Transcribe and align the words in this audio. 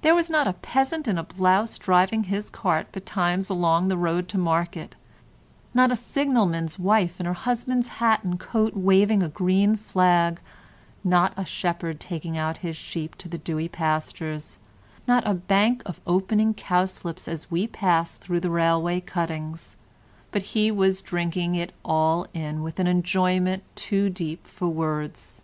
There 0.00 0.16
was 0.16 0.28
not 0.28 0.48
a 0.48 0.54
peasant 0.54 1.06
in 1.06 1.16
a 1.16 1.22
blouse 1.22 1.78
driving 1.78 2.24
his 2.24 2.50
cart 2.50 2.90
betimes 2.90 3.48
along 3.48 3.86
the 3.86 3.96
road 3.96 4.26
to 4.30 4.36
market, 4.38 4.96
not 5.72 5.92
a 5.92 5.94
signalman's 5.94 6.80
wife 6.80 7.20
in 7.20 7.26
her 7.26 7.32
husband's 7.32 7.86
hat 8.02 8.24
and 8.24 8.40
coat 8.40 8.74
waving 8.74 9.22
a 9.22 9.28
green 9.28 9.76
flag, 9.76 10.40
not 11.04 11.32
a 11.36 11.44
shepherd 11.44 12.00
taking 12.00 12.36
out 12.36 12.56
his 12.66 12.76
sheep 12.76 13.14
to 13.18 13.28
the 13.28 13.38
dewy 13.38 13.68
pastures, 13.68 14.58
not 15.06 15.24
a 15.24 15.34
bank 15.34 15.84
of 15.86 16.00
opening 16.08 16.54
cowslips 16.54 17.28
as 17.28 17.48
we 17.48 17.68
passed 17.68 18.20
through 18.20 18.40
the 18.40 18.50
railway 18.50 19.00
cuttings, 19.00 19.76
but 20.32 20.42
he 20.42 20.72
was 20.72 21.00
drinking 21.02 21.54
it 21.54 21.72
all 21.84 22.26
in 22.34 22.64
with 22.64 22.80
an 22.80 22.88
enjoyment 22.88 23.62
too 23.76 24.10
deep 24.10 24.44
for 24.44 24.66
words. 24.66 25.40